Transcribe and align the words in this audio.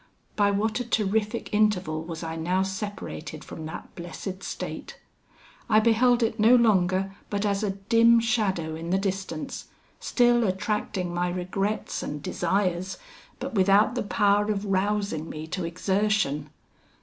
By 0.35 0.49
what 0.49 0.79
a 0.79 0.83
terrific 0.83 1.53
interval 1.53 2.01
was 2.03 2.23
I 2.23 2.35
now 2.35 2.63
separated 2.63 3.43
from 3.43 3.67
that 3.67 3.93
blessed 3.93 4.41
state! 4.41 4.97
I 5.69 5.79
beheld 5.79 6.23
it 6.23 6.39
no 6.39 6.55
longer 6.55 7.15
but 7.29 7.45
as 7.45 7.61
a 7.61 7.69
dim 7.85 8.19
shadow 8.19 8.75
in 8.75 8.89
the 8.89 8.97
distance, 8.97 9.65
still 9.99 10.43
attracting 10.47 11.13
my 11.13 11.29
regrets 11.29 12.01
and 12.01 12.19
desires, 12.23 12.97
but 13.37 13.53
without 13.53 13.93
the 13.93 14.01
power 14.01 14.49
of 14.51 14.65
rousing 14.65 15.29
me 15.29 15.45
to 15.45 15.65
exertion. 15.65 16.49